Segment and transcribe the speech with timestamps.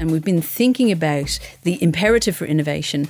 [0.00, 3.08] and we've been thinking about the imperative for innovation,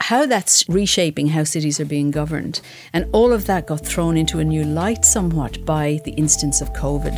[0.00, 2.60] how that's reshaping how cities are being governed.
[2.92, 6.72] And all of that got thrown into a new light somewhat by the instance of
[6.72, 7.16] COVID.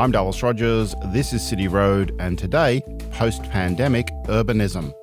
[0.00, 2.82] I'm Dallas Rogers, this is City Road, and today,
[3.12, 4.94] post pandemic urbanism.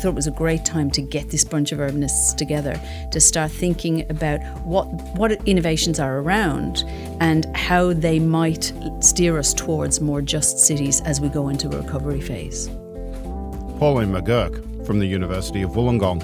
[0.00, 2.80] I thought it was a great time to get this bunch of urbanists together
[3.10, 4.86] to start thinking about what
[5.18, 6.84] what innovations are around
[7.20, 11.82] and how they might steer us towards more just cities as we go into a
[11.82, 12.68] recovery phase.
[13.78, 16.22] Pauline McGuirk from the University of Wollongong.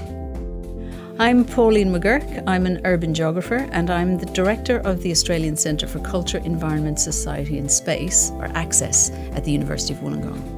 [1.19, 2.45] I'm Pauline McGuirk.
[2.47, 6.99] I'm an urban geographer and I'm the director of the Australian Centre for Culture, Environment,
[6.99, 10.56] Society and Space, or ACCESS, at the University of Wollongong.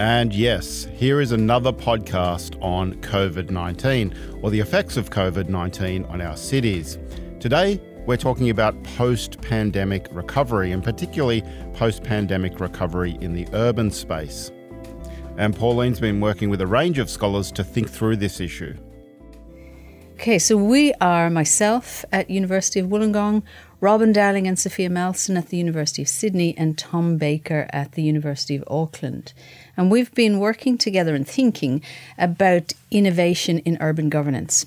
[0.00, 6.06] And yes, here is another podcast on COVID 19 or the effects of COVID 19
[6.06, 6.96] on our cities.
[7.38, 11.42] Today, we're talking about post pandemic recovery and particularly
[11.74, 14.50] post pandemic recovery in the urban space.
[15.36, 18.74] And Pauline's been working with a range of scholars to think through this issue.
[20.20, 23.42] Okay, so we are myself at University of Wollongong,
[23.80, 28.02] Robyn Dowling and Sophia Maalsen at the University of Sydney, and Tom Baker at the
[28.02, 29.32] University of Auckland.
[29.80, 31.80] And we've been working together and thinking
[32.18, 34.66] about innovation in urban governance.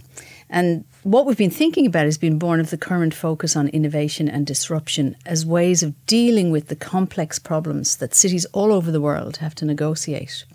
[0.50, 4.28] And what we've been thinking about has been born of the current focus on innovation
[4.28, 9.00] and disruption as ways of dealing with the complex problems that cities all over the
[9.00, 10.46] world have to negotiate.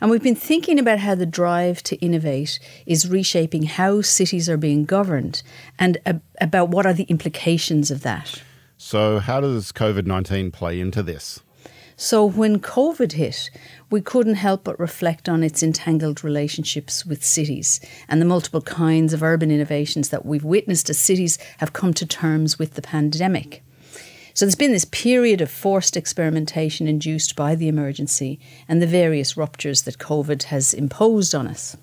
[0.00, 4.56] And we've been thinking about how the drive to innovate is reshaping how cities are
[4.56, 5.44] being governed
[5.78, 8.42] and ab- about what are the implications of that.
[8.76, 11.43] So, how does COVID 19 play into this?
[11.96, 13.50] So, when COVID hit,
[13.88, 17.78] we couldn't help but reflect on its entangled relationships with cities
[18.08, 22.04] and the multiple kinds of urban innovations that we've witnessed as cities have come to
[22.04, 23.62] terms with the pandemic.
[24.34, 29.36] So there's been this period of forced experimentation induced by the emergency and the various
[29.36, 31.76] ruptures that COVID has imposed on us.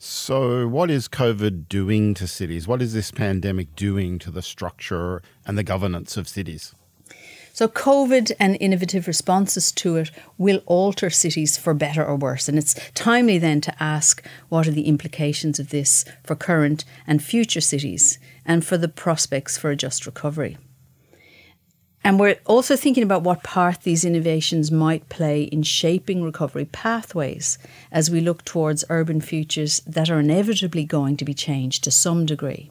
[0.00, 2.66] So, what is COVID doing to cities?
[2.66, 6.74] What is this pandemic doing to the structure and the governance of cities?
[7.58, 12.48] So, COVID and innovative responses to it will alter cities for better or worse.
[12.48, 17.20] And it's timely then to ask what are the implications of this for current and
[17.20, 20.56] future cities and for the prospects for a just recovery.
[22.04, 27.58] And we're also thinking about what part these innovations might play in shaping recovery pathways
[27.90, 32.24] as we look towards urban futures that are inevitably going to be changed to some
[32.24, 32.70] degree.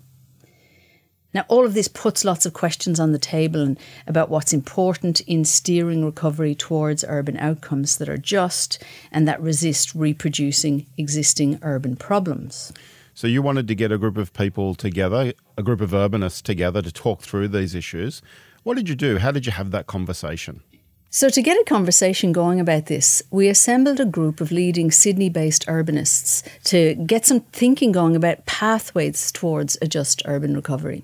[1.37, 5.19] Now, all of this puts lots of questions on the table and about what's important
[5.27, 11.95] in steering recovery towards urban outcomes that are just and that resist reproducing existing urban
[11.95, 12.73] problems.
[13.13, 16.81] So, you wanted to get a group of people together, a group of urbanists together
[16.81, 18.23] to talk through these issues.
[18.63, 19.19] What did you do?
[19.19, 20.63] How did you have that conversation?
[21.11, 25.29] So, to get a conversation going about this, we assembled a group of leading Sydney
[25.29, 31.03] based urbanists to get some thinking going about pathways towards a just urban recovery.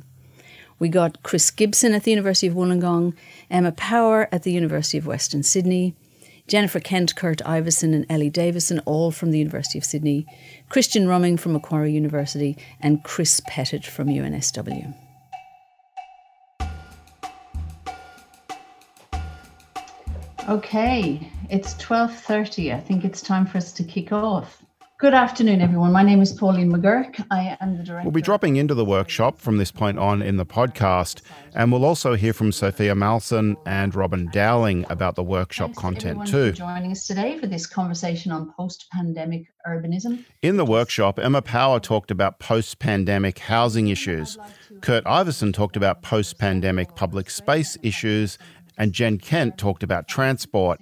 [0.80, 3.14] We got Chris Gibson at the University of Wollongong,
[3.50, 5.96] Emma Power at the University of Western Sydney,
[6.48, 10.26] Jennifer Kent, Kurt Iveson, and Ellie Davison, all from the University of Sydney,
[10.70, 14.94] Kristian Ruming from Macquarie University, and Chris Pettit from UNSW.
[20.50, 22.74] Okay, it's 12:30.
[22.74, 24.63] I think it's time for us to kick off.
[25.04, 25.92] Good afternoon, everyone.
[25.92, 27.28] My name is Pauline McGuirk.
[27.30, 28.06] I am the director.
[28.06, 31.22] We'll be dropping into the workshop from this point on in the podcast,
[31.54, 36.26] and we'll also hear from Sophia Maalsen and Robyn Dowling about the workshop Thanks content
[36.26, 36.52] too.
[36.52, 36.54] too.
[36.54, 40.24] joining us today for this conversation on post-pandemic urbanism.
[40.42, 44.38] In the workshop, Emma Power talked about post pandemic housing issues.
[44.80, 48.38] Kurt Iveson talked about post pandemic public space issues,
[48.78, 50.80] and Jen Kent talked about transport.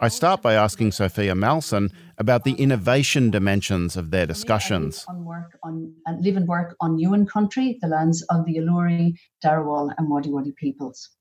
[0.00, 5.04] I start by asking Sophia Maalsen about the innovation dimensions of their discussions.
[5.08, 9.14] On work on and live and work on Yuin country, the lands of the Iluri,
[9.44, 11.17] Darawal, and Wadi Wadi peoples.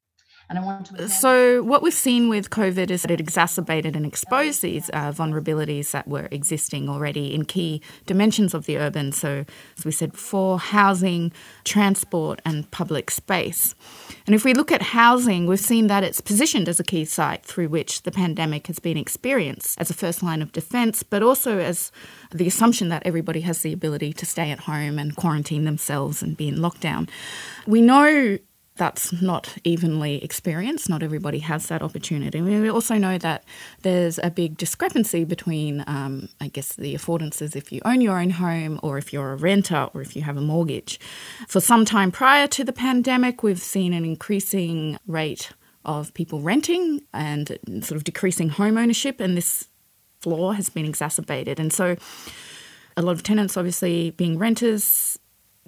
[0.50, 4.06] And I want to So, what we've seen with COVID is that it exacerbated and
[4.06, 9.12] exposed these uh, vulnerabilities that were existing already in key dimensions of the urban.
[9.12, 9.44] So,
[9.78, 11.34] as we said before, housing,
[11.66, 13.76] transport, and public space.
[14.26, 17.44] And if we look at housing, we've seen that it's positioned as a key site
[17.44, 21.60] through which the pandemic has been experienced as a first line of defence, but also
[21.60, 21.92] as
[22.32, 26.38] the assumption that everybody has the ability to stay at home and quarantine themselves and
[26.38, 27.10] be in lockdown.
[27.66, 28.38] We know
[28.78, 30.90] that's not evenly experienced.
[30.90, 32.42] Not everybody has that opportunity.
[32.42, 33.44] We also know that
[33.82, 38.32] there's a big discrepancy between, um, I guess, the affordances if you own your own
[38.32, 41.00] home or if you're a renter or if you have a mortgage.
[41.48, 45.52] For some time prior to the pandemic, we've seen an increasing rate
[45.86, 49.70] of people renting and sort of decreasing home ownership, and this
[50.20, 51.60] flaw has been exacerbated.
[51.60, 51.96] And so,
[52.98, 55.17] a lot of tenants, obviously, being renters,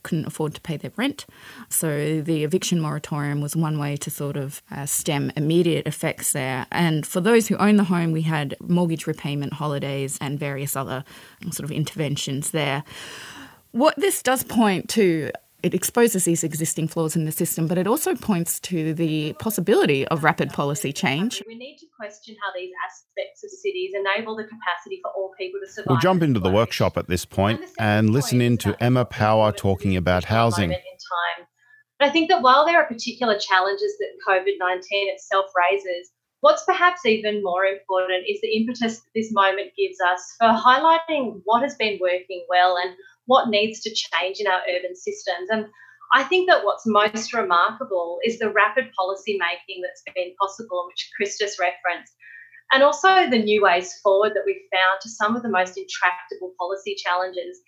[0.04, 1.26] couldn't afford to pay their rent.
[1.70, 6.66] So the eviction moratorium was one way to sort of uh, stem immediate effects there.
[6.72, 11.04] And for those who own the home, we had mortgage repayment holidays and various other
[11.52, 12.84] sort of interventions there.
[13.72, 15.32] What this does point to
[15.62, 20.08] it exposes these existing flaws in the system, but it also points to the possibility
[20.08, 21.44] of rapid policy change.
[21.46, 25.60] We need to question how these aspects of cities enable the capacity for all people
[25.64, 25.88] to survive.
[25.90, 29.98] We'll jump into the workshop at this point and listen in to Emma Power talking
[29.98, 30.74] about housing.
[32.00, 36.64] But I think that while there are particular challenges that COVID 19 itself raises, what's
[36.64, 41.62] perhaps even more important is the impetus that this moment gives us for highlighting what
[41.62, 42.96] has been working well and
[43.30, 45.50] what needs to change in our urban systems.
[45.52, 45.68] And
[46.16, 51.12] I think that what's most remarkable is the rapid policy making that's been possible, which
[51.16, 52.12] Chris just referenced,
[52.74, 56.56] and also the new ways forward that we've found to some of the most intractable
[56.58, 57.62] policy challenges.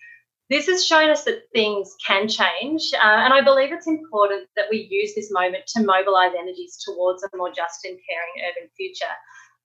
[0.50, 4.66] This has shown us that things can change, uh, and I believe it's important that
[4.68, 9.14] we use this moment to mobilise energies towards a more just and caring urban future.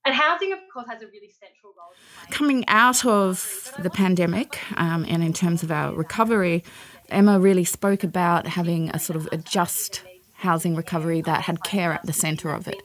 [0.08, 1.92] And housing, of course, has a really central role.
[2.32, 6.64] Coming out of the pandemic um, and in terms of our recovery,
[7.10, 10.04] Emma really spoke about having a sort of a just
[10.36, 12.78] housing recovery that had care at the centre of it.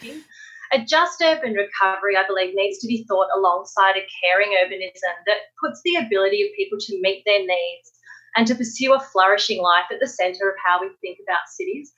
[0.73, 5.37] A just urban recovery, I believe, needs to be thought alongside a caring urbanism that
[5.63, 7.93] puts the ability of people to meet their needs
[8.35, 11.93] and to pursue a flourishing life at the centre of how we think about cities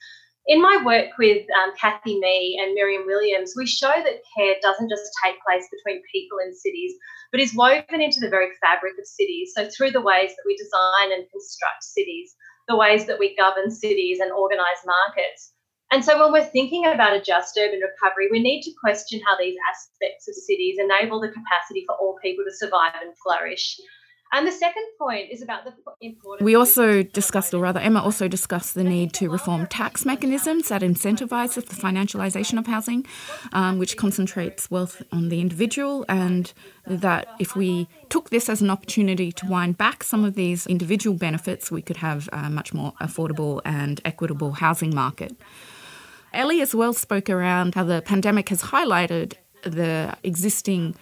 [0.46, 4.90] in my work with um, Kathy Mee and Miriam Williams, we show that care doesn't
[4.90, 6.92] just take place between people in cities,
[7.32, 9.52] but is woven into the very fabric of cities.
[9.56, 12.34] So, through the ways that we design and construct cities,
[12.68, 15.52] the ways that we govern cities and organise markets.
[15.90, 19.36] And so, when we're thinking about a just urban recovery, we need to question how
[19.38, 23.80] these aspects of cities enable the capacity for all people to survive and flourish.
[24.34, 26.44] And the second point is about the importance.
[26.44, 30.82] We also discussed, or rather, Emma also discussed the need to reform tax mechanisms that
[30.82, 33.06] incentivise the financialisation of housing,
[33.52, 36.52] um, which concentrates wealth on the individual, and
[36.84, 41.16] that if we took this as an opportunity to wind back some of these individual
[41.16, 45.36] benefits, we could have a much more affordable and equitable housing market.
[46.32, 50.96] Ellie as well spoke around how the pandemic has highlighted the existing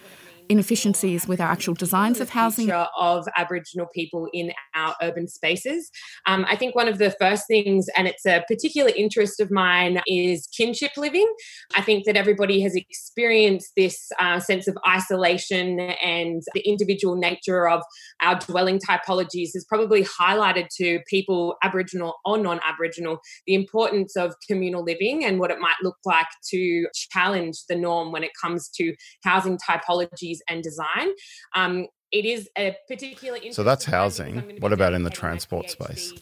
[0.53, 5.89] inefficiencies with our actual designs of housing of Aboriginal people in our urban spaces.
[6.27, 9.99] Um, I think one of the first things, and it's a particular interest of mine,
[10.05, 11.27] is kinship living.
[11.75, 17.67] I think that everybody has experienced this uh, sense of isolation and the individual nature
[17.67, 17.81] of
[18.21, 23.17] our dwelling typologies has probably highlighted to people, Aboriginal or non Aboriginal,
[23.47, 28.11] the importance of communal living and what it might look like to challenge the norm
[28.11, 31.09] when it comes to housing typologies and design.
[31.55, 33.39] Um, it is a particular.
[33.51, 34.57] So that's housing.
[34.59, 36.13] What about in the transport space?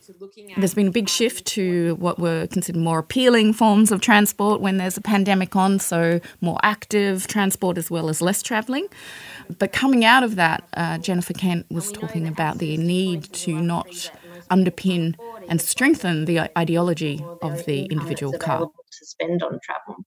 [0.56, 4.78] There's been a big shift to what were considered more appealing forms of transport when
[4.78, 8.88] there's a pandemic on, so more active transport as well as less travelling.
[9.60, 14.12] But coming out of that, uh, Jennifer Kent was talking about the need to not
[14.50, 15.16] underpin
[15.50, 18.62] and strengthen the ideology of the individual car.
[18.62, 20.06] To spend on travel.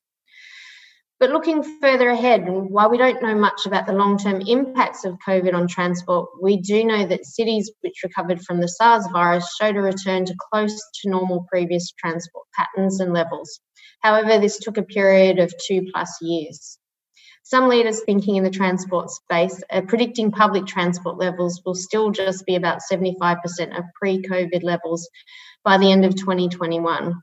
[1.21, 5.16] But looking further ahead, while we don't know much about the long term impacts of
[5.26, 9.76] COVID on transport, we do know that cities which recovered from the SARS virus showed
[9.76, 13.61] a return to close to normal previous transport patterns and levels.
[14.00, 16.78] However, this took a period of two plus years.
[17.44, 22.44] Some leaders thinking in the transport space are predicting public transport levels will still just
[22.47, 25.09] be about 75% of pre COVID levels
[25.62, 27.14] by the end of 2021.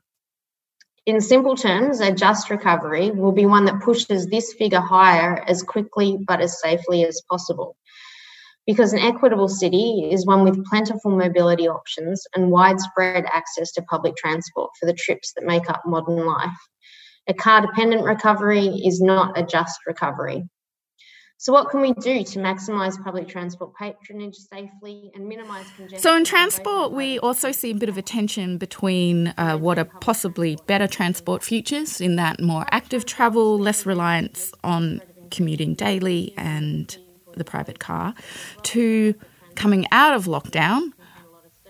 [1.04, 5.60] In simple terms, a just recovery will be one that pushes this figure higher as
[5.60, 7.76] quickly but as safely as possible.
[8.68, 14.14] Because an equitable city is one with plentiful mobility options and widespread access to public
[14.14, 16.56] transport for the trips that make up modern life.
[17.26, 20.44] A car dependent recovery is not a just recovery.
[21.42, 25.98] So, what can we do to maximise public transport patronage safely and minimise congestion?
[25.98, 29.84] So, in transport, we also see a bit of a tension between uh, what are
[29.84, 36.96] possibly better transport futures, in that more active travel, less reliance on commuting daily and
[37.34, 38.14] the private car,
[38.62, 39.12] to
[39.56, 40.92] coming out of lockdown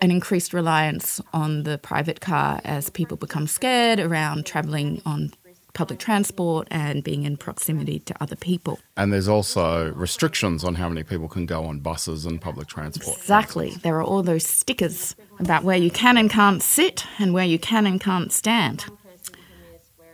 [0.02, 5.32] an increased reliance on the private car as people become scared around travelling on
[5.74, 8.78] public transport and being in proximity to other people.
[8.96, 13.16] And there's also restrictions on how many people can go on buses and public transport.
[13.16, 13.70] Exactly.
[13.82, 17.58] There are all those stickers about where you can and can't sit and where you
[17.58, 18.84] can and can't stand.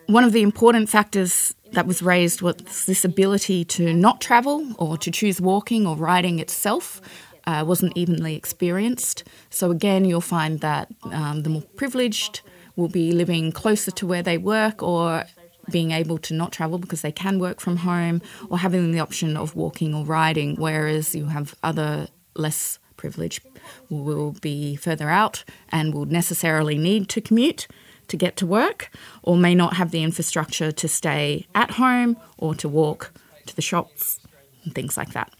[0.07, 4.97] One of the important factors that was raised was this ability to not travel or
[4.99, 7.00] to choose walking or riding itself.
[7.47, 9.25] Uh, wasn't evenly experienced.
[9.50, 12.43] So, again, you'll find that um, the more privileged
[12.77, 15.25] will be living closer to where they work or
[15.71, 19.37] being able to not travel because they can work from home or having the option
[19.37, 23.43] of walking or riding, whereas you have other less privileged
[23.89, 27.67] will be further out and will necessarily need to commute
[28.09, 28.91] to get to work
[29.23, 33.13] or may not have the infrastructure to stay at home or to walk
[33.47, 34.19] to the shops
[34.65, 35.33] and things like that.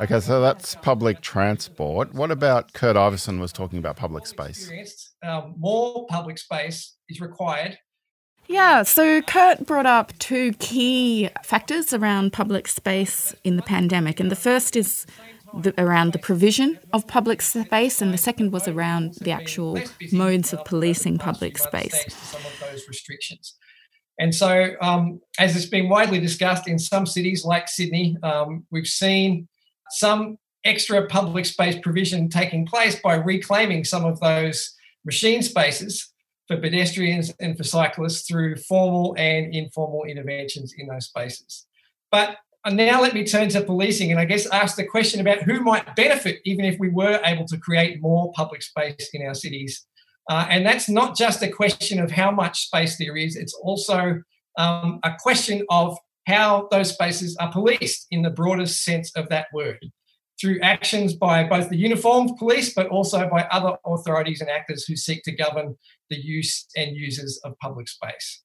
[0.00, 2.14] Okay, so that's public transport.
[2.14, 4.68] What about Kurt Iveson was talking about public space?
[5.22, 7.78] Um, more public space is required
[8.46, 14.20] yeah, so Kurt brought up two key factors around public space in the pandemic.
[14.20, 15.06] And the first is
[15.54, 19.78] the, around the provision of public space, and the second was around the actual
[20.12, 22.04] modes of policing public space.
[22.12, 23.54] Some of those restrictions.
[24.18, 28.86] And so, um, as it's been widely discussed in some cities like Sydney, um, we've
[28.86, 29.48] seen
[29.90, 34.74] some extra public space provision taking place by reclaiming some of those
[35.04, 36.13] machine spaces
[36.46, 41.66] for pedestrians and for cyclists through formal and informal interventions in those spaces.
[42.10, 42.36] But
[42.70, 45.96] now let me turn to policing and I guess ask the question about who might
[45.96, 49.86] benefit even if we were able to create more public space in our cities.
[50.30, 54.22] Uh, and that's not just a question of how much space there is, it's also
[54.56, 59.46] um, a question of how those spaces are policed in the broadest sense of that
[59.52, 59.78] word
[60.40, 64.96] through actions by both the uniformed police but also by other authorities and actors who
[64.96, 65.76] seek to govern
[66.10, 68.42] the use and users of public space.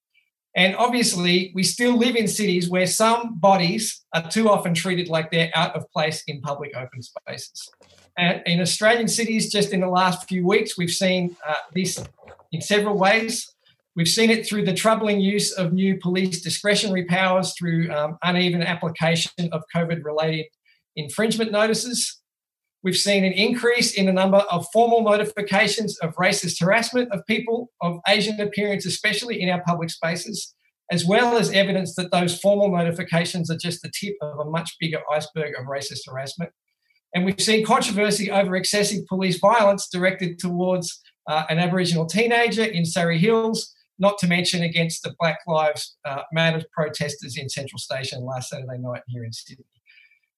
[0.56, 5.32] And obviously, we still live in cities where some bodies are too often treated like
[5.32, 7.70] they're out of place in public open spaces.
[8.18, 12.04] And in Australian cities, just in the last few weeks, we've seen uh, this
[12.52, 13.56] in several ways.
[13.96, 18.64] We've seen it through the troubling use of new police discretionary powers through um, uneven
[18.64, 20.48] application of COVID related
[20.96, 22.22] infringement notices.
[22.82, 27.70] We've seen an increase in the number of formal notifications of racist harassment of people
[27.82, 30.56] of Asian appearance, especially in our public spaces,
[30.92, 34.78] as well as evidence that those formal notifications are just the tip of a much
[34.80, 36.52] bigger iceberg of racist harassment.
[37.14, 42.86] And we've seen controversy over excessive police violence directed towards uh, an Aboriginal teenager in
[42.86, 48.24] Surry Hills, not to mention against the Black Lives uh, Matter protesters in Central Station
[48.24, 49.66] last Saturday night here in Sydney.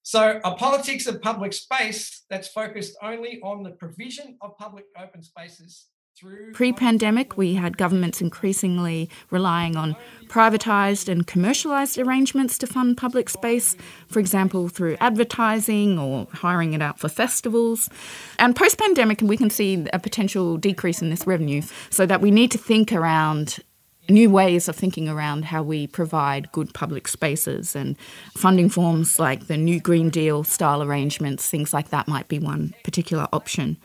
[0.02, 5.22] So, a politics of public space that's focused only on the provision of public open
[5.22, 5.86] spaces
[6.18, 6.52] through.
[6.52, 13.28] Pre pandemic, we had governments increasingly relying on privatised and commercialised arrangements to fund public
[13.28, 13.76] space,
[14.08, 17.88] for example, through advertising or hiring it out for festivals.
[18.38, 22.30] And post pandemic, we can see a potential decrease in this revenue, so that we
[22.30, 23.58] need to think around
[24.08, 27.96] new ways of thinking around how we provide good public spaces and
[28.36, 32.74] funding forms like the new Green Deal style arrangements, things like that might be one
[32.82, 33.76] particular option.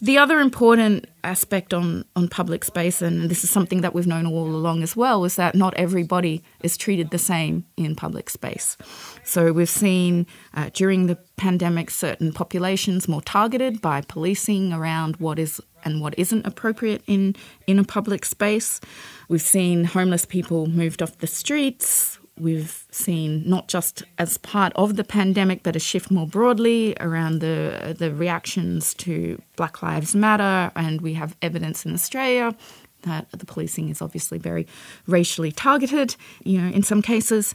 [0.00, 4.26] The other important aspect on, on public space, and this is something that we've known
[4.26, 8.76] all along as well, is that not everybody is treated the same in public space.
[9.24, 15.38] So we've seen uh, during the pandemic certain populations more targeted by policing around what
[15.38, 17.34] is and what isn't appropriate in,
[17.66, 18.80] in a public space.
[19.28, 22.18] We've seen homeless people moved off the streets.
[22.38, 27.40] We've seen not just as part of the pandemic, but a shift more broadly around
[27.40, 32.54] the the reactions to Black Lives Matter, and we have evidence in Australia
[33.02, 34.66] that the policing is obviously very
[35.06, 36.16] racially targeted.
[36.44, 37.54] You know, in some cases,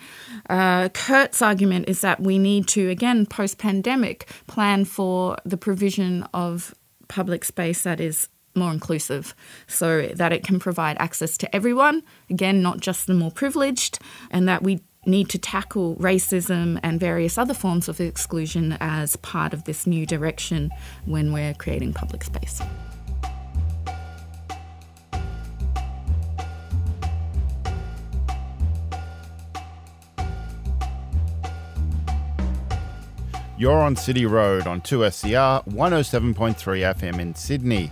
[0.50, 6.24] uh, Kurt's argument is that we need to again post pandemic plan for the provision
[6.34, 6.74] of
[7.08, 9.36] public space that is more inclusive
[9.68, 14.48] so that it can provide access to everyone, again, not just the more privileged, and
[14.48, 19.64] that we need to tackle racism and various other forms of exclusion as part of
[19.64, 20.72] this new direction
[21.06, 22.62] when we're creating public space.
[33.58, 36.56] You're on City Road on 2SER 107.3
[36.96, 37.92] FM in Sydney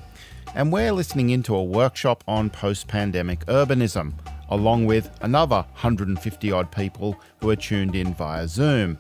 [0.56, 4.14] and we're listening into a workshop on post pandemic urbanism,
[4.50, 8.98] along with another 150 odd people who are tuned in via Zoom.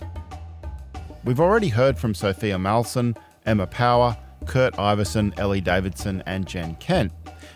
[1.24, 7.12] We've already heard from Sophia Maalsen, Emma Power, Kurt Iveson, Ellie Davidson, and Jen Kent.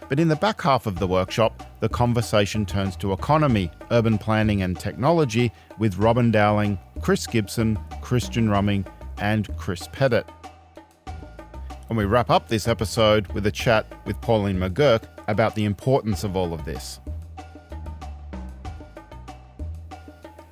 [0.10, 4.62] But in the back half of the workshop, the conversation turns to economy, urban planning,
[4.62, 8.86] and technology with Robyn Dowling, Chris Gibson, Kristian Ruming,
[9.18, 10.28] and Chris Pettit.
[11.94, 16.24] And we wrap up this episode with a chat with Pauline McGuirk about the importance
[16.24, 17.00] of all of this.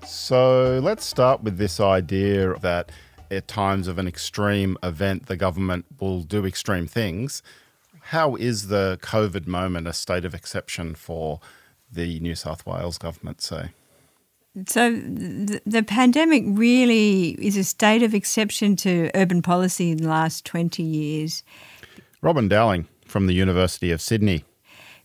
[0.06, 2.92] So let's start with this idea that
[3.32, 7.42] at times of an extreme event, the government will do extreme things.
[8.02, 11.40] How is the COVID moment a state of exception for
[11.92, 13.72] the New South Wales government, say?
[14.68, 20.10] So the, the, pandemic really is a state of exception to urban policy in the
[20.10, 21.44] last 20 years.
[22.22, 24.44] Robyn Dowling from the University of Sydney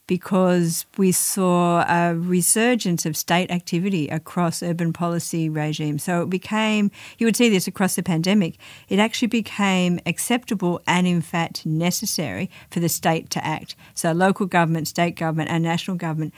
[0.07, 6.05] because we saw a resurgence of state activity across urban policy regimes.
[6.05, 8.57] So it became, you would see this across the pandemic,
[8.88, 13.75] it actually became acceptable and, in fact, necessary for the state to act.
[13.95, 16.35] So local government, state government, and national government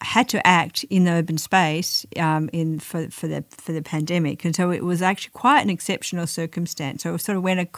[0.00, 4.44] had to act in the urban space um, in for, for the for the pandemic,
[4.44, 7.02] and so it was actually quite an exceptional circumstance.
[7.02, 7.70] So it sort of went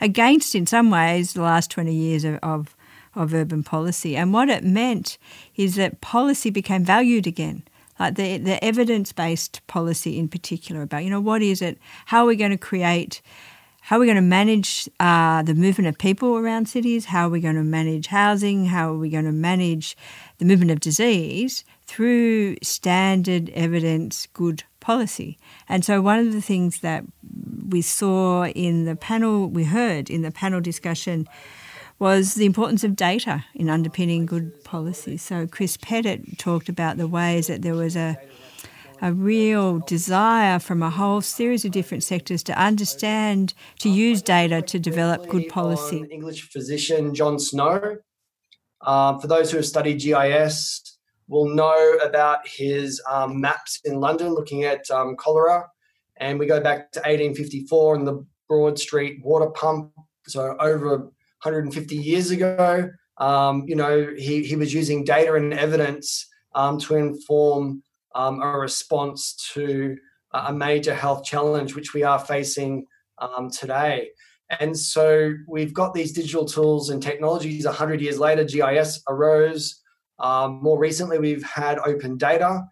[0.00, 2.76] against, in some ways, the last twenty years of, of
[3.14, 4.16] of urban policy.
[4.16, 5.18] And what it meant
[5.54, 7.62] is that policy became valued again.
[8.00, 11.78] Like the, the evidence based policy in particular about, you know, what is it?
[12.06, 13.20] How are we going to create,
[13.82, 17.06] how are we going to manage uh, the movement of people around cities?
[17.06, 18.66] How are we going to manage housing?
[18.66, 19.96] How are we going to manage
[20.38, 25.36] the movement of disease through standard evidence good policy?
[25.68, 27.02] And so, one of the things that
[27.68, 31.26] we saw in the panel, we heard in the panel discussion
[31.98, 35.16] was the importance of data in underpinning good policy.
[35.16, 38.16] So Chris Pettit talked about the ways that there was a
[39.02, 44.62] a real desire from a whole series of different sectors to understand, to use data
[44.62, 46.06] to develop good policy.
[46.10, 47.98] English physician John Snow.
[48.86, 54.34] Um, for those who have studied GIS, will know about his um, maps in London
[54.34, 55.68] looking at um, cholera.
[56.18, 59.92] And we go back to 1854 and the Broad Street water pump.
[60.26, 61.10] So over
[61.42, 62.90] 150 years ago.
[63.18, 67.82] Um, you know, he, he was using data and evidence um, to inform
[68.14, 69.96] um, a response to
[70.32, 72.86] a major health challenge which we are facing
[73.18, 74.10] um, today.
[74.60, 77.64] And so we've got these digital tools and technologies.
[77.64, 79.80] 100 years later, GIS arose.
[80.18, 82.62] Um, more recently, we've had open data,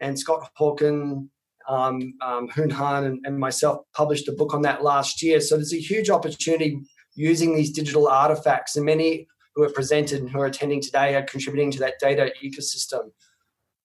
[0.00, 1.28] and Scott Hawken
[1.68, 5.40] um, um, Hoon Han and, and, myself published a book on that last year.
[5.40, 6.80] So there's a huge opportunity
[7.14, 11.22] using these digital artifacts, and many who are presented and who are attending today are
[11.22, 13.10] contributing to that data ecosystem.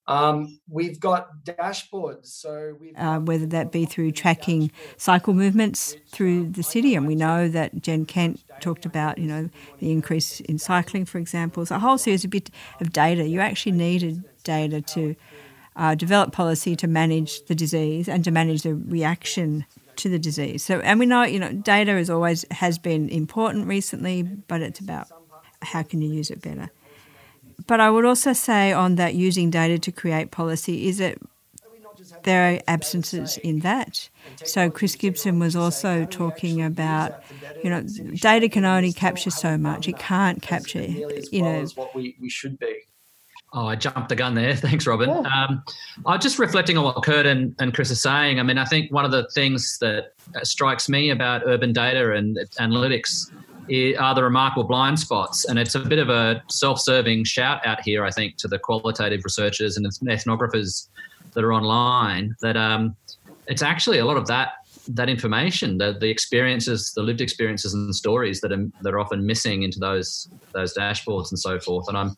[0.07, 6.61] Um, we've got dashboards, so uh, whether that be through tracking cycle movements through the
[6.61, 11.05] city, and we know that Jen Kent talked about, you know, the increase in cycling,
[11.05, 11.65] for example.
[11.65, 13.27] So a whole series of bit of data.
[13.27, 15.15] You actually needed data to
[15.75, 19.65] uh, develop policy to manage the disease and to manage the reaction
[19.97, 20.63] to the disease.
[20.63, 24.79] So, and we know, you know, data is always has been important recently, but it's
[24.79, 25.07] about
[25.61, 26.69] how can you use it better.
[27.67, 31.17] But I would also say on that using data to create policy is that
[32.23, 34.09] there are absences in that.
[34.43, 37.23] So Chris Gibson was also talking about,
[37.63, 37.83] you know,
[38.15, 39.87] data can only capture so much.
[39.87, 42.75] It can't capture, you know, what we, we should be.
[43.53, 44.55] Oh, I jumped the gun there.
[44.55, 45.09] Thanks, Robyn.
[45.09, 45.45] Yeah.
[45.45, 45.63] Um,
[46.05, 48.39] I'm just reflecting on what Kurt and, and Chris are saying.
[48.39, 52.37] I mean, I think one of the things that strikes me about urban data and
[52.59, 53.31] analytics
[53.97, 55.45] are the remarkable blind spots.
[55.45, 58.59] And it's a bit of a self serving shout out here, I think, to the
[58.59, 60.87] qualitative researchers and ethnographers
[61.33, 62.95] that are online that um,
[63.47, 64.53] it's actually a lot of that
[64.87, 69.25] that information, the, the experiences, the lived experiences and stories that are, that are often
[69.25, 71.87] missing into those those dashboards and so forth.
[71.87, 72.15] And I'm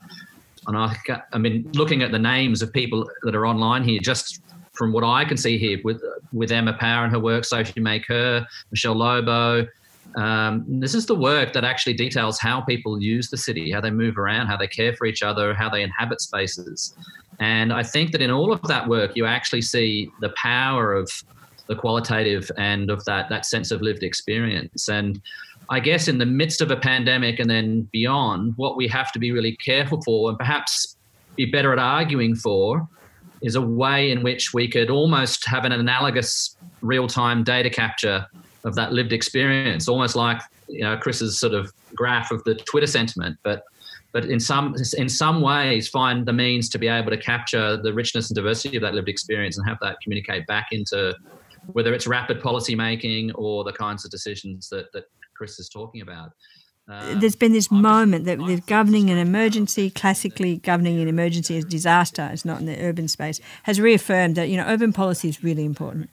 [0.67, 0.95] and I,
[1.31, 4.41] I mean, looking at the names of people that are online here, just
[4.73, 6.01] from what I can see here with
[6.33, 9.67] with Emma Power and her work, Sophie May Kerr, Michelle Lobo.
[10.17, 13.91] Um, this is the work that actually details how people use the city, how they
[13.91, 16.95] move around, how they care for each other, how they inhabit spaces.
[17.39, 21.11] And I think that in all of that work, you actually see the power of
[21.67, 24.89] the qualitative and of that that sense of lived experience.
[24.89, 25.21] And
[25.69, 29.19] I guess in the midst of a pandemic and then beyond, what we have to
[29.19, 30.97] be really careful for and perhaps
[31.35, 32.87] be better at arguing for
[33.43, 38.25] is a way in which we could almost have an analogous real-time data capture
[38.63, 42.87] of that lived experience, almost like you know Chris's sort of graph of the Twitter
[42.87, 43.63] sentiment, but
[44.11, 47.93] but in some in some ways find the means to be able to capture the
[47.93, 51.15] richness and diversity of that lived experience and have that communicate back into
[51.73, 56.01] whether it's rapid policy making or the kinds of decisions that, that Chris is talking
[56.01, 56.31] about.
[56.89, 62.29] Uh, There's been this moment that governing an emergency, classically governing an emergency as disaster,
[62.31, 65.65] is not in the urban space, has reaffirmed that you know urban policy is really
[65.65, 66.09] important.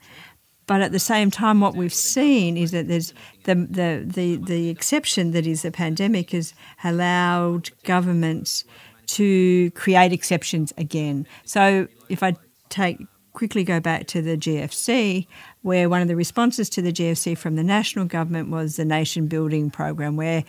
[0.67, 4.69] But at the same time, what we've seen is that there's the, the, the, the
[4.69, 8.63] exception that is the pandemic has allowed governments
[9.07, 11.27] to create exceptions again.
[11.45, 12.35] So if I
[12.69, 12.99] take
[13.33, 15.27] quickly go back to the GFC,
[15.61, 19.27] where one of the responses to the GFC from the national government was the nation
[19.27, 20.43] building program, where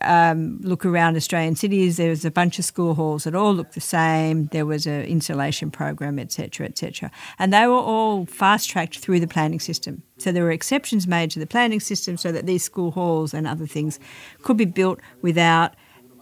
[0.00, 3.74] um, look around Australian cities, there was a bunch of school halls that all looked
[3.74, 4.46] the same.
[4.46, 9.28] There was an insulation program, etc., etc., and they were all fast tracked through the
[9.28, 10.02] planning system.
[10.18, 13.46] So there were exceptions made to the planning system so that these school halls and
[13.46, 13.98] other things
[14.42, 15.74] could be built without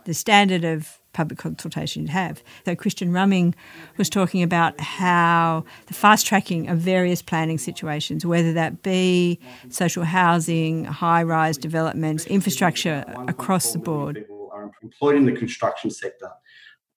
[0.04, 2.42] the standard of public consultation you'd have.
[2.64, 3.54] So Kristian Ruming
[3.96, 10.04] was talking about how the fast tracking of various planning situations, whether that be social
[10.04, 14.24] housing, high rise developments, infrastructure across the board.
[14.52, 16.30] Are employed in the construction sector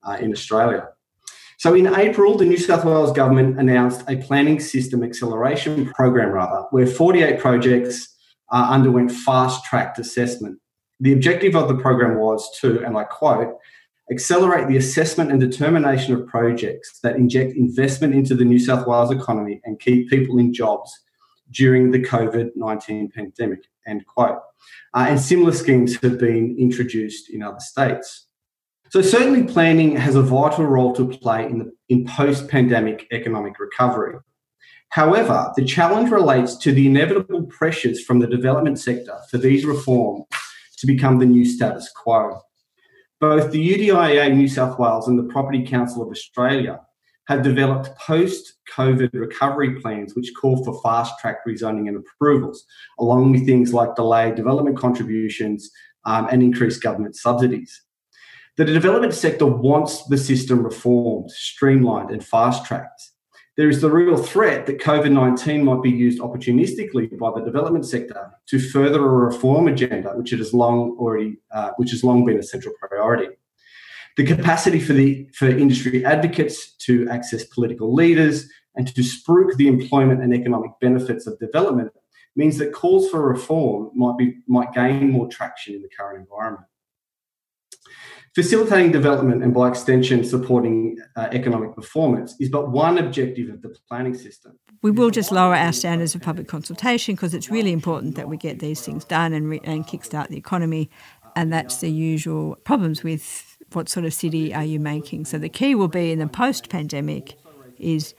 [0.03, 0.89] uh, in Australia.
[1.57, 6.67] So in April, the New South Wales government announced a planning system acceleration program, rather,
[6.71, 8.13] where 48 projects
[8.51, 10.59] uh, underwent fast tracked assessment.
[10.99, 13.57] The objective of the program was to, and I quote,
[14.11, 19.11] accelerate the assessment and determination of projects that inject investment into the New South Wales
[19.11, 20.91] economy and keep people in jobs
[21.51, 23.59] during the COVID 19 pandemic.
[23.87, 24.39] End quote.
[24.93, 28.27] Uh, and similar schemes have been introduced in other states.
[28.89, 34.19] So, certainly, planning has a vital role to play in, in post pandemic economic recovery.
[34.89, 40.25] However, the challenge relates to the inevitable pressures from the development sector for these reforms
[40.77, 42.39] to become the new status quo.
[43.23, 46.81] Both the UDIA New South Wales and the Property Council of Australia
[47.29, 52.65] have developed post COVID recovery plans which call for fast track rezoning and approvals,
[52.99, 55.71] along with things like delayed development contributions
[56.03, 57.83] um, and increased government subsidies.
[58.57, 63.12] The development sector wants the system reformed, streamlined, and fast tracked
[63.55, 67.85] there is the real threat that COVID 19 might be used opportunistically by the development
[67.85, 72.25] sector to further a reform agenda, which it has long already, uh, which has long
[72.25, 73.27] been a central priority.
[74.17, 79.67] The capacity for the for industry advocates to access political leaders and to spruik the
[79.67, 81.91] employment and economic benefits of development
[82.35, 86.65] means that calls for reform might be might gain more traction in the current environment.
[88.35, 93.75] Facilitating development and by extension supporting uh, economic performance is but one objective of the
[93.87, 94.57] planning system.
[94.81, 98.37] We will just lower our standards of public consultation because it's really important that we
[98.37, 100.89] get these things done and, re- and kickstart the economy.
[101.35, 105.25] And that's the usual problems with what sort of city are you making.
[105.25, 107.35] So the key will be in the post pandemic
[107.77, 108.15] is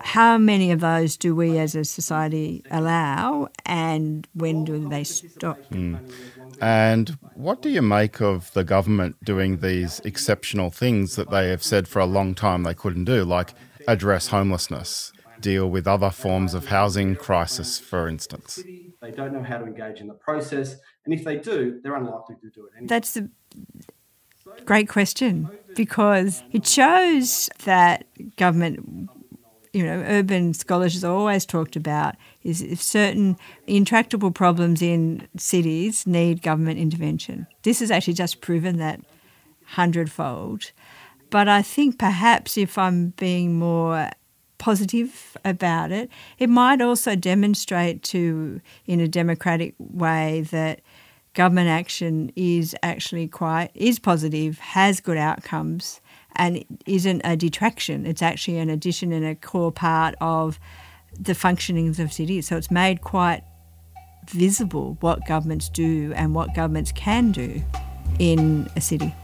[0.00, 5.58] how many of those do we as a society allow and when do they stop?
[5.70, 6.10] Mm.
[6.60, 11.62] And what do you make of the government doing these exceptional things that they have
[11.62, 13.54] said for a long time they couldn't do, like
[13.88, 18.62] address homelessness, deal with other forms of housing crisis, for instance?
[19.00, 22.36] They don't know how to engage in the process, and if they do, they're unlikely
[22.42, 22.88] to do it anyway.
[22.88, 23.28] That's a
[24.64, 28.04] great question because it shows that
[28.36, 29.08] government
[29.72, 36.06] you know, urban scholars have always talked about is if certain intractable problems in cities
[36.06, 37.46] need government intervention.
[37.62, 39.00] This has actually just proven that
[39.64, 40.72] hundredfold.
[41.30, 44.10] But I think perhaps if I'm being more
[44.58, 50.80] positive about it, it might also demonstrate to, in a democratic way, that
[51.34, 56.00] government action is actually quite is positive, has good outcomes,
[56.36, 58.06] and isn't a detraction.
[58.06, 60.58] It's actually an addition and a core part of
[61.18, 62.48] the functionings of cities.
[62.48, 63.42] So it's made quite
[64.28, 67.62] visible what governments do and what governments can do
[68.18, 69.14] in a city.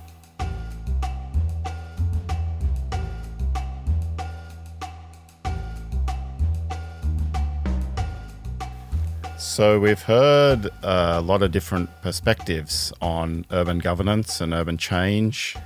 [9.39, 15.57] So, we've heard a lot of different perspectives on urban governance and urban change.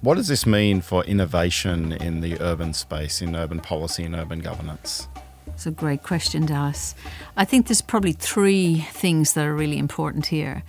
[0.00, 4.38] What does this mean for innovation in the urban space, in urban policy and urban
[4.38, 5.08] governance?
[5.48, 6.94] It's a great question, Dallas.
[7.36, 10.62] I think there's probably three things that are really important here.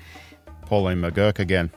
[0.65, 1.69] Pauline McGuirk again.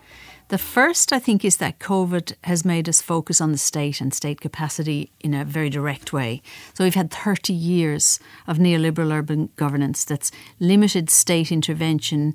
[0.49, 4.15] The first, I think, is that COVID has made us focus on the state and
[4.15, 6.41] state capacity in a very direct way.
[6.73, 12.35] So we've had 30 years of neoliberal urban governance that's limited state intervention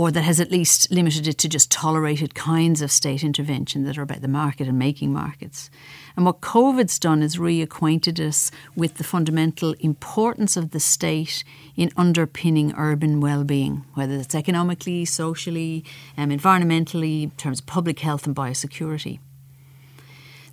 [0.00, 3.98] or that has at least limited it to just tolerated kinds of state intervention that
[3.98, 5.68] are about the market and making markets.
[6.16, 11.44] And what COVID's done is reacquainted us with the fundamental importance of the state
[11.76, 15.84] in underpinning urban well-being, whether it's economically, socially,
[16.16, 19.18] um, environmentally, in terms of public health and biosecurity.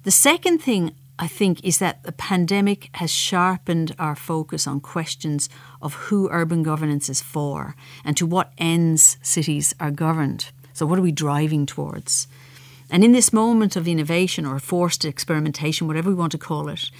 [0.03, 5.49] The second thing I think is that the pandemic has sharpened our focus on questions
[5.81, 7.75] of who urban governance is for
[8.05, 10.51] and to what ends cities are governed.
[10.73, 12.27] So, what are we driving towards?
[12.89, 16.91] And in this moment of innovation or forced experimentation, whatever we want to call it,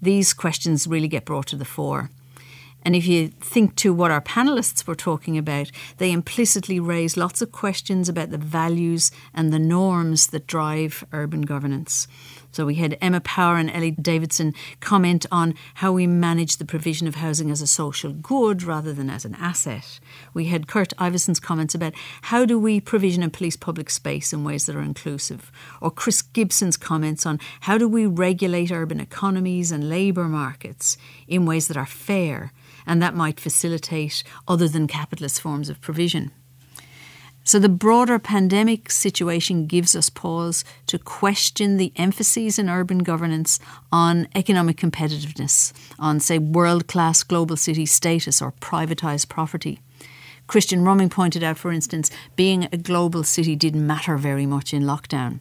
[0.00, 2.10] these questions really get brought to the fore.
[2.84, 7.40] And if you think to what our panelists were talking about, they implicitly raise lots
[7.40, 12.08] of questions about the values and the norms that drive urban governance.
[12.52, 17.08] So we had Emma Power and Ellie Davidson comment on how we manage the provision
[17.08, 19.98] of housing as a social good rather than as an asset.
[20.34, 24.44] We had Kurt Iveson's comments about how do we provision and police public space in
[24.44, 25.50] ways that are inclusive.
[25.80, 31.46] Or Chris Gibson's comments on how do we regulate urban economies and labour markets in
[31.46, 32.52] ways that are fair
[32.86, 36.32] and that might facilitate other than capitalist forms of provision.
[37.44, 43.58] So, the broader pandemic situation gives us pause to question the emphases in urban governance
[43.90, 49.80] on economic competitiveness, on, say, world class global city status or privatised property.
[50.48, 54.82] Kristian Ruming pointed out, for instance, being a global city didn't matter very much in
[54.82, 55.40] lockdown.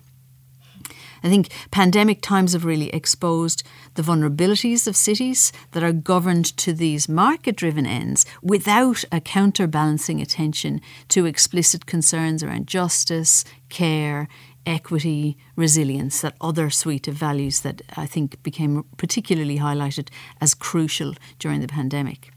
[1.24, 3.64] I think pandemic times have really exposed
[3.96, 10.22] the vulnerabilities of cities that are governed to these market driven ends without a counterbalancing
[10.22, 14.28] attention to explicit concerns around justice, care,
[14.66, 21.16] equity, resilience, that other suite of values that I think became particularly highlighted as crucial
[21.40, 22.32] during the pandemic.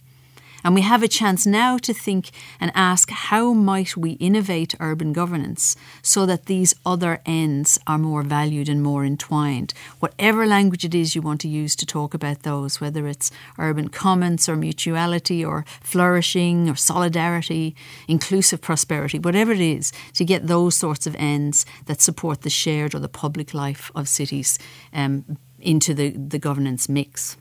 [0.64, 5.12] And we have a chance now to think and ask how might we innovate urban
[5.12, 9.74] governance so that these other ends are more valued and more entwined.
[10.00, 13.88] Whatever language it is you want to use to talk about those, whether it's urban
[13.88, 17.76] commons or mutuality or flourishing or solidarity,
[18.08, 22.94] inclusive prosperity, whatever it is, to get those sorts of ends that support the shared
[22.94, 24.58] or the public life of cities
[24.94, 27.36] um, into the, the governance mix.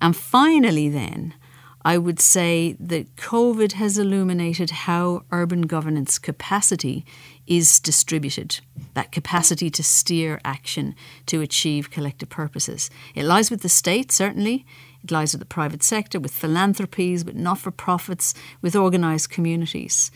[0.00, 1.34] And finally, then,
[1.84, 7.04] I would say that COVID has illuminated how urban governance capacity
[7.46, 8.60] is distributed,
[8.94, 10.94] that capacity to steer action
[11.26, 12.88] to achieve collective purposes.
[13.14, 14.64] It lies with the state, certainly.
[15.02, 20.10] It lies with the private sector, with philanthropies, with not for profits, with organised communities.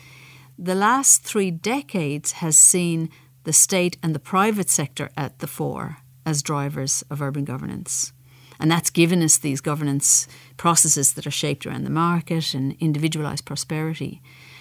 [0.58, 3.10] The last three decades has seen
[3.44, 8.12] the state and the private sector at the fore as drivers of urban governance.
[8.60, 13.44] And that's given us these governance processes that are shaped around the market and individualized
[13.44, 14.20] prosperity.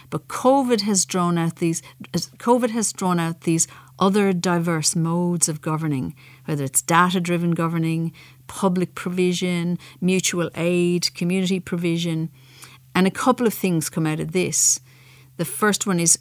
[0.09, 1.81] But COVID has drawn out these
[2.13, 3.67] COVID has drawn out these
[3.99, 8.13] other diverse modes of governing, whether it's data driven governing,
[8.45, 12.29] public provision, mutual aid, community provision.
[12.95, 14.79] And a couple of things come out of this.
[15.37, 16.17] The first one is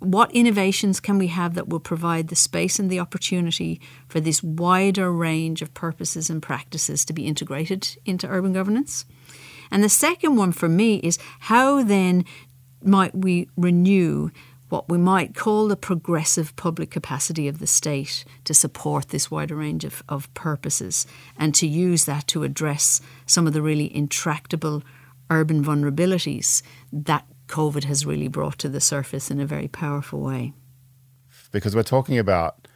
[0.00, 4.42] what innovations can we have that will provide the space and the opportunity for this
[4.42, 9.04] wider range of purposes and practices to be integrated into urban governance?
[9.70, 12.24] And the second one for me is how then
[12.82, 14.30] might we renew
[14.68, 19.56] what we might call the progressive public capacity of the state to support this wider
[19.56, 21.06] range of, of purposes
[21.38, 24.82] and to use that to address some of the really intractable
[25.30, 30.52] urban vulnerabilities that COVID has really brought to the surface in a very powerful way.
[31.50, 32.68] Because we're talking about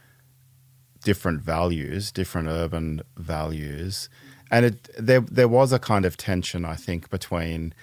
[1.03, 4.09] different values, different urban values,
[4.49, 7.73] and it, there there was a kind of tension, I think, between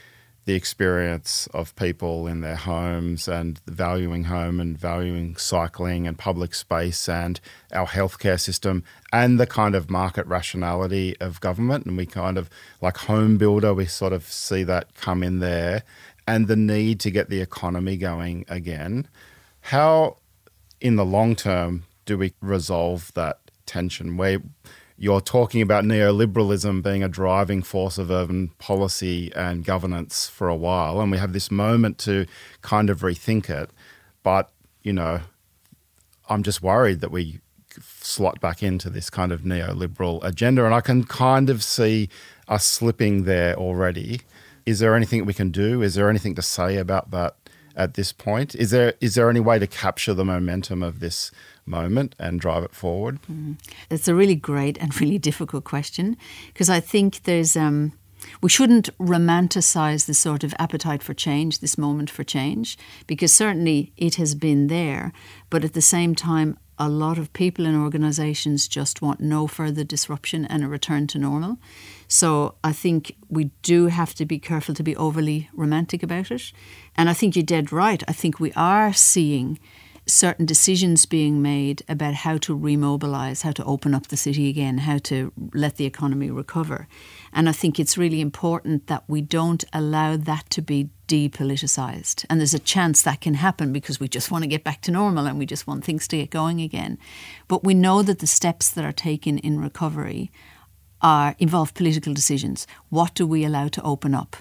[0.46, 6.54] the experience of people in their homes and valuing home and valuing cycling and public
[6.54, 7.40] space and
[7.72, 11.84] our healthcare system and the kind of market rationality of government.
[11.84, 12.48] And we kind of,
[12.80, 15.82] like home builder, we sort of see that come in there
[16.26, 19.08] and the need to get the economy going again.
[19.62, 20.18] How,
[20.80, 24.40] in the long term, do we resolve that tension where
[24.96, 30.54] you're talking about neoliberalism being a driving force of urban policy and governance for a
[30.54, 32.26] while, and we have this moment to
[32.60, 33.70] kind of rethink it.
[34.22, 34.50] But,
[34.82, 35.20] you know,
[36.28, 37.40] I'm just worried that we
[37.80, 42.10] slot back into this kind of neoliberal agenda, and I can kind of see
[42.46, 44.20] us slipping there already.
[44.70, 45.82] Is there anything we can do?
[45.82, 47.34] Is there anything to say about that
[47.74, 48.54] at this point?
[48.54, 51.32] Is there is there any way to capture the momentum of this
[51.66, 53.18] moment and drive it forward?
[53.22, 53.56] Mm.
[53.90, 56.16] It's a really great and really difficult question
[56.48, 57.92] because I think there's um,
[58.40, 63.92] we shouldn't romanticize this sort of appetite for change, this moment for change, because certainly
[63.96, 65.12] it has been there.
[65.48, 69.84] But at the same time, a lot of people and organizations just want no further
[69.84, 71.58] disruption and a return to normal.
[72.08, 76.52] So I think we do have to be careful to be overly romantic about it.
[76.96, 78.02] And I think you're dead right.
[78.08, 79.58] I think we are seeing
[80.12, 84.78] certain decisions being made about how to remobilize, how to open up the city again,
[84.78, 86.88] how to let the economy recover.
[87.32, 92.24] And I think it's really important that we don't allow that to be depoliticized.
[92.28, 94.92] And there's a chance that can happen because we just want to get back to
[94.92, 96.98] normal and we just want things to get going again.
[97.48, 100.30] But we know that the steps that are taken in recovery
[101.02, 102.66] are involve political decisions.
[102.90, 104.36] What do we allow to open up?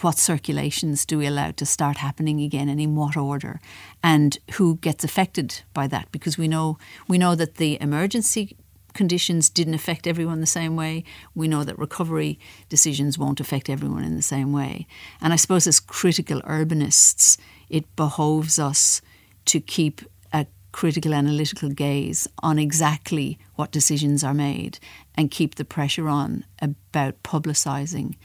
[0.00, 3.60] What circulations do we allow to start happening again and in what order
[4.02, 6.10] and who gets affected by that?
[6.10, 6.78] Because we know
[7.08, 8.56] we know that the emergency
[8.94, 11.04] conditions didn't affect everyone the same way.
[11.34, 14.86] We know that recovery decisions won't affect everyone in the same way.
[15.20, 19.00] And i suppose as critical urbanists it behoves us
[19.46, 20.02] to keep
[20.32, 24.78] a critical analytical gaze on exactly what decisions are made
[25.14, 28.16] and keep the pressure on about publicising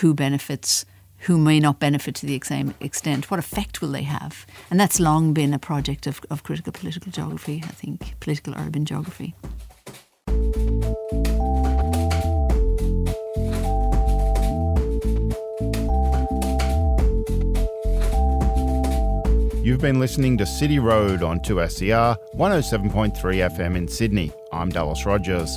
[0.00, 0.84] who benefits,
[1.20, 4.46] who may not benefit to the same extent, what effect will they have?
[4.70, 8.84] And that's long been a project of, of critical political geography, I think, political urban
[8.84, 9.34] geography.
[19.64, 24.30] You've been listening to City Road on 2SER 107.3 FM in Sydney.
[24.52, 25.56] I'm Dallas Rogers.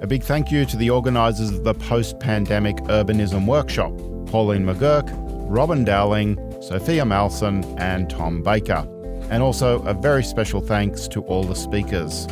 [0.00, 3.92] A big thank you to the organisers of the post pandemic urbanism workshop
[4.30, 5.06] Pauline McGuirk,
[5.50, 8.86] Robyn Dowling, Sophia Maalsen, and Tom Baker.
[9.28, 12.26] And also a very special thanks to all the speakers.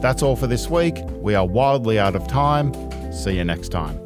[0.00, 0.96] That's all for this week.
[1.20, 2.72] We are wildly out of time.
[3.12, 4.03] See you next time.